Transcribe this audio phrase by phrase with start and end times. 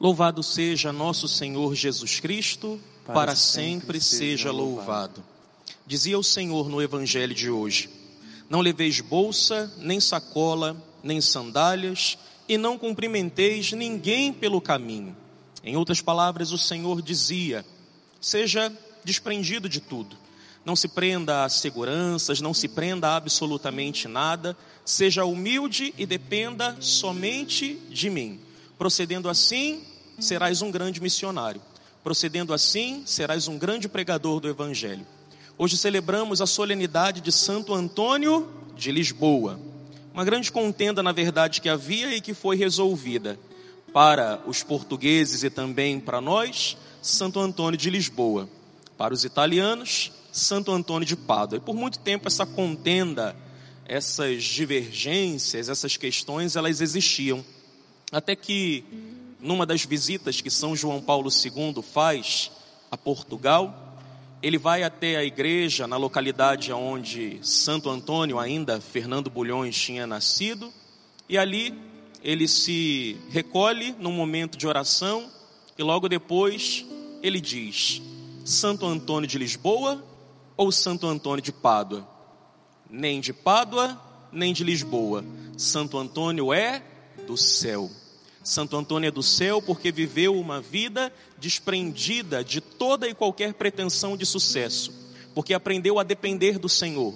[0.00, 5.24] Louvado seja nosso Senhor Jesus Cristo, para, para sempre, sempre seja louvado.
[5.84, 7.90] Dizia o Senhor no Evangelho de hoje:
[8.48, 12.16] Não leveis bolsa, nem sacola, nem sandálias,
[12.48, 15.16] e não cumprimenteis ninguém pelo caminho.
[15.64, 17.66] Em outras palavras, o Senhor dizia:
[18.20, 18.72] Seja
[19.02, 20.16] desprendido de tudo.
[20.64, 24.56] Não se prenda a seguranças, não se prenda a absolutamente nada.
[24.84, 28.38] Seja humilde e dependa somente de mim.
[28.78, 29.82] Procedendo assim,
[30.20, 31.60] serás um grande missionário.
[32.04, 35.04] Procedendo assim, serás um grande pregador do Evangelho.
[35.58, 39.58] Hoje celebramos a solenidade de Santo Antônio de Lisboa.
[40.14, 43.36] Uma grande contenda, na verdade, que havia e que foi resolvida.
[43.92, 48.48] Para os portugueses e também para nós, Santo Antônio de Lisboa.
[48.96, 51.56] Para os italianos, Santo Antônio de Pádua.
[51.56, 53.34] E por muito tempo essa contenda,
[53.86, 57.44] essas divergências, essas questões, elas existiam.
[58.10, 58.84] Até que,
[59.38, 62.50] numa das visitas que São João Paulo II faz
[62.90, 63.96] a Portugal,
[64.42, 70.72] ele vai até a igreja na localidade onde Santo Antônio, ainda Fernando Bulhões, tinha nascido,
[71.28, 71.78] e ali
[72.22, 75.30] ele se recolhe num momento de oração,
[75.76, 76.86] e logo depois
[77.22, 78.00] ele diz:
[78.42, 80.02] Santo Antônio de Lisboa
[80.56, 82.08] ou Santo Antônio de Pádua?
[82.88, 84.00] Nem de Pádua,
[84.32, 85.22] nem de Lisboa.
[85.58, 86.82] Santo Antônio é
[87.26, 87.90] do céu.
[88.42, 94.16] Santo Antônio é do céu porque viveu uma vida desprendida de toda e qualquer pretensão
[94.16, 94.92] de sucesso,
[95.34, 97.14] porque aprendeu a depender do Senhor,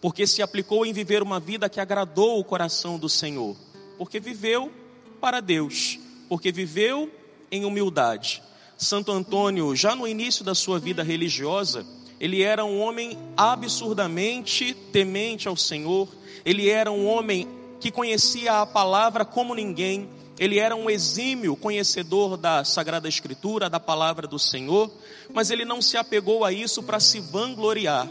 [0.00, 3.56] porque se aplicou em viver uma vida que agradou o coração do Senhor,
[3.96, 4.72] porque viveu
[5.20, 7.08] para Deus, porque viveu
[7.50, 8.42] em humildade.
[8.76, 11.86] Santo Antônio, já no início da sua vida religiosa,
[12.18, 16.08] ele era um homem absurdamente temente ao Senhor,
[16.44, 17.46] ele era um homem
[17.82, 23.80] que conhecia a palavra como ninguém, ele era um exímio conhecedor da Sagrada Escritura, da
[23.80, 24.88] palavra do Senhor,
[25.34, 28.08] mas ele não se apegou a isso para se vangloriar.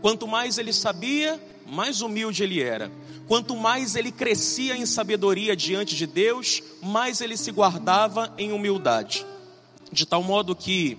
[0.00, 2.90] Quanto mais ele sabia, mais humilde ele era.
[3.28, 9.24] Quanto mais ele crescia em sabedoria diante de Deus, mais ele se guardava em humildade.
[9.92, 10.98] De tal modo que,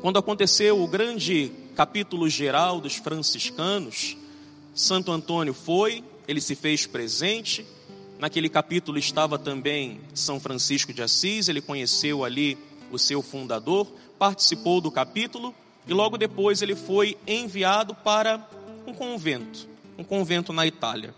[0.00, 4.16] quando aconteceu o grande capítulo geral dos franciscanos,
[4.74, 7.66] Santo Antônio foi, ele se fez presente.
[8.16, 12.56] Naquele capítulo estava também São Francisco de Assis, ele conheceu ali
[12.92, 15.52] o seu fundador, participou do capítulo
[15.88, 18.48] e logo depois ele foi enviado para
[18.86, 21.12] um convento, um convento na Itália.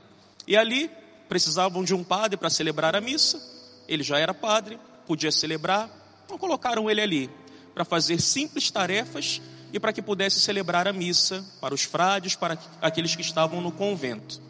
[0.46, 0.90] E ali
[1.28, 3.38] precisavam de um padre para celebrar a missa.
[3.86, 5.90] Ele já era padre, podia celebrar.
[6.24, 7.30] Então colocaram ele ali
[7.74, 9.42] para fazer simples tarefas
[9.74, 13.70] e para que pudesse celebrar a missa para os frades, para aqueles que estavam no
[13.70, 14.40] convento.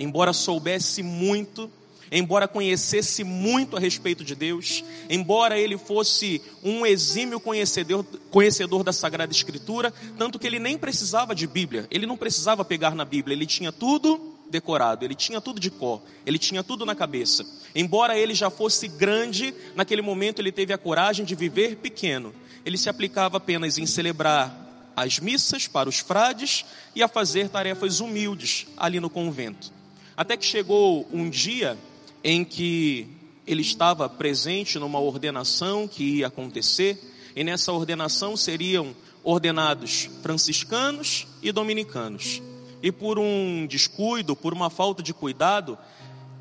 [0.00, 1.70] Embora soubesse muito,
[2.10, 8.94] embora conhecesse muito a respeito de Deus, embora ele fosse um exímio conhecedor, conhecedor da
[8.94, 13.34] Sagrada Escritura, tanto que ele nem precisava de Bíblia, ele não precisava pegar na Bíblia,
[13.34, 17.44] ele tinha tudo decorado, ele tinha tudo de cor, ele tinha tudo na cabeça.
[17.74, 22.34] Embora ele já fosse grande, naquele momento ele teve a coragem de viver pequeno.
[22.64, 28.00] Ele se aplicava apenas em celebrar as missas para os frades e a fazer tarefas
[28.00, 29.78] humildes ali no convento.
[30.20, 31.78] Até que chegou um dia
[32.22, 33.08] em que
[33.46, 37.00] ele estava presente numa ordenação que ia acontecer,
[37.34, 38.94] e nessa ordenação seriam
[39.24, 42.42] ordenados franciscanos e dominicanos.
[42.82, 45.78] E por um descuido, por uma falta de cuidado,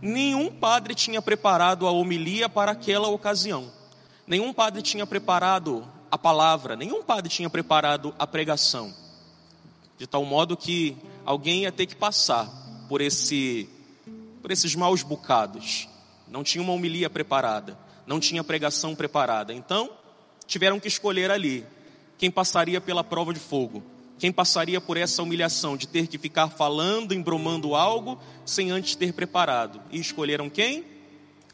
[0.01, 3.71] nenhum padre tinha preparado a homilia para aquela ocasião.
[4.27, 8.93] Nenhum padre tinha preparado a palavra, nenhum padre tinha preparado a pregação.
[9.97, 13.69] De tal modo que alguém ia ter que passar por esse
[14.41, 15.87] por esses maus bocados.
[16.27, 17.77] Não tinha uma homilia preparada,
[18.07, 19.53] não tinha pregação preparada.
[19.53, 19.91] Então,
[20.47, 21.65] tiveram que escolher ali
[22.17, 23.83] quem passaria pela prova de fogo,
[24.17, 29.13] quem passaria por essa humilhação de ter que ficar falando, embromando algo sem antes ter
[29.13, 29.79] preparado.
[29.91, 30.83] E escolheram quem?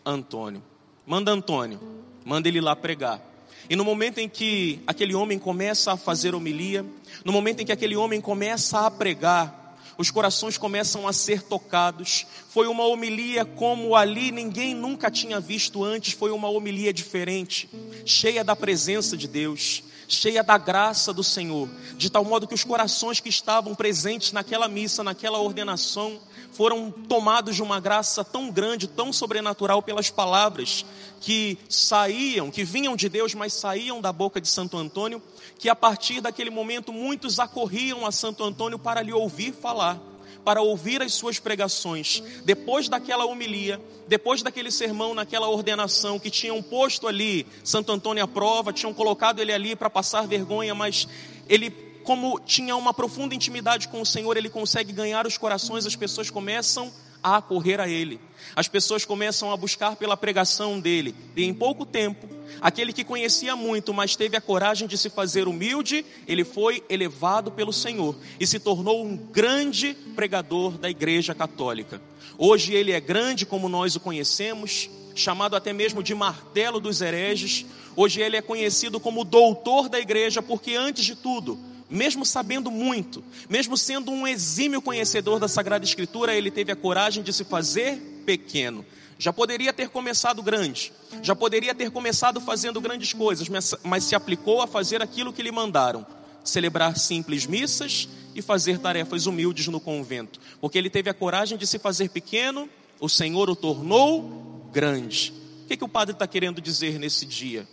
[0.06, 0.64] Antônio.
[1.06, 1.80] Manda Antônio,
[2.24, 3.22] manda ele lá pregar.
[3.70, 6.86] E no momento em que aquele homem começa a fazer homilia,
[7.24, 9.65] no momento em que aquele homem começa a pregar,
[9.98, 12.26] os corações começam a ser tocados.
[12.50, 17.70] Foi uma homilia como ali ninguém nunca tinha visto antes, foi uma homilia diferente,
[18.06, 22.64] cheia da presença de Deus, cheia da graça do Senhor, de tal modo que os
[22.64, 26.20] corações que estavam presentes naquela missa, naquela ordenação,
[26.56, 30.86] foram tomados de uma graça tão grande, tão sobrenatural pelas palavras
[31.20, 35.22] que saíam, que vinham de Deus, mas saíam da boca de Santo Antônio,
[35.60, 40.00] que a partir daquele momento muitos acorriam a Santo Antônio para lhe ouvir falar,
[40.46, 42.22] para ouvir as suas pregações.
[42.46, 48.28] Depois daquela homilia, depois daquele sermão, naquela ordenação que tinham posto ali Santo Antônio à
[48.28, 51.08] prova, tinham colocado ele ali para passar vergonha, mas
[51.50, 51.72] ele
[52.06, 56.30] como tinha uma profunda intimidade com o Senhor, ele consegue ganhar os corações, as pessoas
[56.30, 56.92] começam a
[57.42, 58.20] correr a ele.
[58.56, 61.16] As pessoas começam a buscar pela pregação dele.
[61.36, 62.28] E em pouco tempo,
[62.62, 67.52] aquele que conhecia muito, mas teve a coragem de se fazer humilde, ele foi elevado
[67.52, 72.02] pelo Senhor e se tornou um grande pregador da Igreja Católica.
[72.38, 77.66] Hoje ele é grande como nós o conhecemos, chamado até mesmo de martelo dos hereges.
[77.96, 81.58] Hoje ele é conhecido como doutor da igreja, porque antes de tudo,
[81.96, 87.24] mesmo sabendo muito, mesmo sendo um exímio conhecedor da Sagrada Escritura, ele teve a coragem
[87.24, 88.86] de se fazer pequeno.
[89.18, 90.92] Já poderia ter começado grande,
[91.24, 95.52] já poderia ter começado fazendo grandes coisas, mas, se aplicou a fazer aquilo que lhe
[95.52, 96.06] mandaram:
[96.44, 101.66] celebrar simples missas e fazer tarefas humildes no convento, porque ele teve a coragem de
[101.66, 102.70] se fazer pequeno,
[103.00, 105.34] o Senhor o tornou grande.
[105.64, 107.66] O que, que o padre está querendo dizer nesse dia?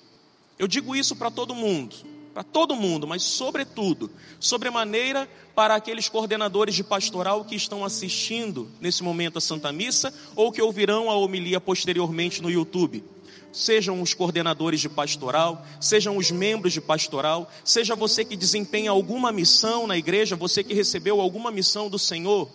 [0.58, 6.74] Eu digo isso para todo mundo para todo mundo, mas sobretudo, sobremaneira para aqueles coordenadores
[6.74, 11.60] de pastoral que estão assistindo nesse momento a Santa Missa ou que ouvirão a homilia
[11.60, 13.04] posteriormente no YouTube.
[13.52, 19.30] Sejam os coordenadores de pastoral, sejam os membros de pastoral, seja você que desempenha alguma
[19.30, 22.48] missão na igreja, você que recebeu alguma missão do Senhor,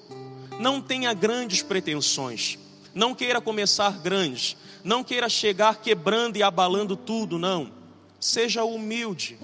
[0.60, 2.58] não tenha grandes pretensões,
[2.96, 7.72] não queira começar grande, não queira chegar quebrando e abalando tudo, não.
[8.20, 9.38] Seja humilde,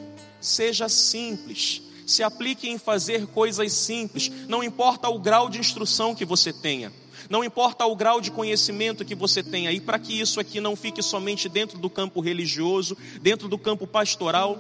[0.44, 1.82] seja simples.
[2.06, 4.30] Se aplique em fazer coisas simples.
[4.48, 6.92] Não importa o grau de instrução que você tenha.
[7.30, 9.72] Não importa o grau de conhecimento que você tenha.
[9.72, 13.88] E para que isso aqui não fique somente dentro do campo religioso, dentro do campo
[13.88, 14.58] pastoral.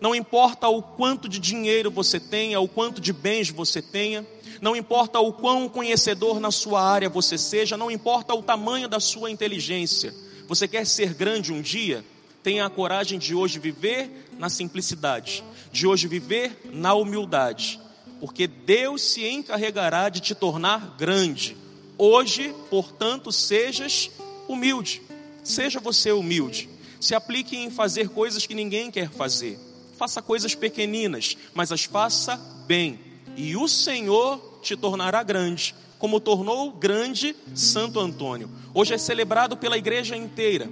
[0.00, 4.26] Não importa o quanto de dinheiro você tenha, o quanto de bens você tenha.
[4.60, 7.76] Não importa o quão conhecedor na sua área você seja.
[7.76, 10.14] Não importa o tamanho da sua inteligência.
[10.46, 12.04] Você quer ser grande um dia?
[12.42, 17.80] Tenha a coragem de hoje viver na simplicidade, de hoje viver na humildade,
[18.20, 21.56] porque Deus se encarregará de te tornar grande.
[21.96, 24.10] Hoje, portanto, sejas
[24.48, 25.02] humilde.
[25.42, 26.68] Seja você humilde.
[27.00, 29.58] Se aplique em fazer coisas que ninguém quer fazer.
[29.96, 32.36] Faça coisas pequeninas, mas as faça
[32.66, 32.98] bem.
[33.36, 38.50] E o Senhor te tornará grande, como tornou grande Santo Antônio.
[38.74, 40.68] Hoje é celebrado pela igreja inteira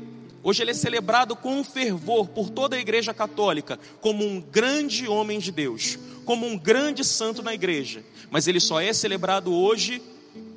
[0.46, 5.40] Hoje ele é celebrado com fervor por toda a Igreja Católica como um grande homem
[5.40, 8.04] de Deus, como um grande santo na igreja.
[8.30, 10.00] Mas ele só é celebrado hoje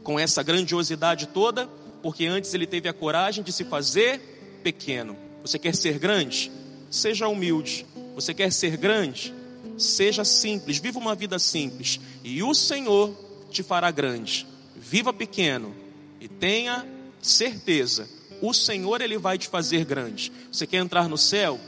[0.04, 1.68] com essa grandiosidade toda
[2.04, 5.18] porque antes ele teve a coragem de se fazer pequeno.
[5.42, 6.52] Você quer ser grande?
[6.92, 7.84] Seja humilde.
[8.14, 9.34] Você quer ser grande?
[9.76, 13.12] Seja simples, viva uma vida simples e o Senhor
[13.50, 14.46] te fará grande.
[14.76, 15.74] Viva pequeno
[16.22, 16.86] e tenha
[17.20, 20.32] certeza o Senhor ele vai te fazer grande.
[20.52, 21.60] Você quer entrar no céu?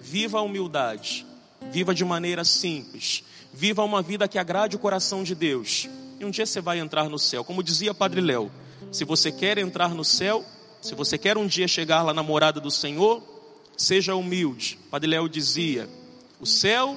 [0.00, 1.26] Viva a humildade.
[1.70, 3.24] Viva de maneira simples.
[3.52, 5.88] Viva uma vida que agrade o coração de Deus.
[6.18, 7.44] E um dia você vai entrar no céu.
[7.44, 8.50] Como dizia Padre Léo,
[8.92, 10.44] se você quer entrar no céu,
[10.80, 13.22] se você quer um dia chegar lá na morada do Senhor,
[13.76, 14.78] seja humilde.
[14.90, 15.88] Padre Léo dizia:
[16.40, 16.96] o céu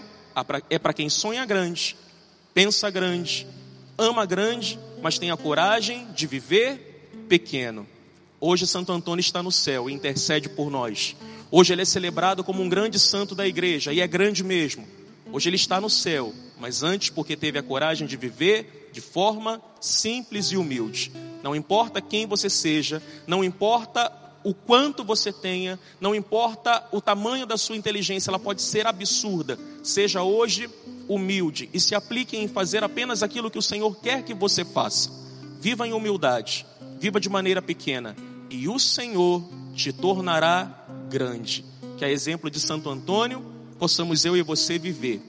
[0.70, 1.96] é para quem sonha grande,
[2.54, 3.48] pensa grande,
[3.98, 7.88] ama grande, mas tem a coragem de viver pequeno.
[8.42, 11.14] Hoje Santo Antônio está no céu e intercede por nós.
[11.52, 14.88] Hoje ele é celebrado como um grande santo da igreja e é grande mesmo.
[15.30, 19.62] Hoje ele está no céu, mas antes porque teve a coragem de viver de forma
[19.82, 21.12] simples e humilde.
[21.44, 24.10] Não importa quem você seja, não importa
[24.42, 29.60] o quanto você tenha, não importa o tamanho da sua inteligência, ela pode ser absurda.
[29.84, 30.70] Seja hoje
[31.10, 35.12] humilde e se aplique em fazer apenas aquilo que o Senhor quer que você faça.
[35.60, 36.66] Viva em humildade,
[36.98, 38.16] viva de maneira pequena
[38.50, 39.44] e o Senhor
[39.76, 41.66] te tornará grande.
[41.98, 43.44] Que a exemplo de Santo Antônio,
[43.78, 45.22] possamos eu e você viver,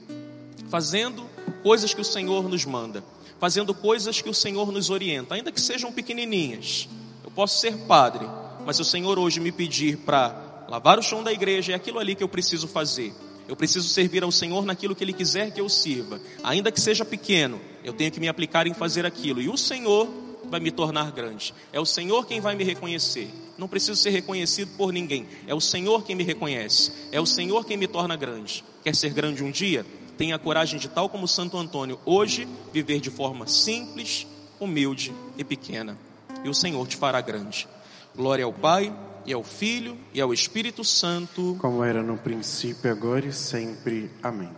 [0.69, 1.23] fazendo
[1.63, 3.03] coisas que o Senhor nos manda,
[3.39, 6.87] fazendo coisas que o Senhor nos orienta, ainda que sejam pequenininhas.
[7.23, 8.25] Eu posso ser padre,
[8.65, 11.99] mas se o Senhor hoje me pedir para lavar o chão da igreja, é aquilo
[11.99, 13.13] ali que eu preciso fazer.
[13.47, 17.03] Eu preciso servir ao Senhor naquilo que Ele quiser que eu sirva, ainda que seja
[17.03, 19.41] pequeno, eu tenho que me aplicar em fazer aquilo.
[19.41, 20.07] E o Senhor
[20.51, 21.53] vai me tornar grande.
[21.73, 23.29] É o Senhor quem vai me reconhecer.
[23.57, 25.25] Não preciso ser reconhecido por ninguém.
[25.47, 26.91] É o Senhor quem me reconhece.
[27.11, 28.63] É o Senhor quem me torna grande.
[28.83, 29.85] Quer ser grande um dia?
[30.17, 34.27] Tenha a coragem de, tal como Santo Antônio, hoje viver de forma simples,
[34.59, 35.97] humilde e pequena.
[36.43, 37.67] E o Senhor te fará grande.
[38.15, 38.93] Glória ao Pai,
[39.25, 41.55] e ao Filho, e ao Espírito Santo.
[41.59, 44.11] Como era no princípio, agora e sempre.
[44.21, 44.49] Amém.